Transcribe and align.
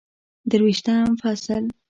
درویشتم 0.49 1.15
فصل 1.21 1.69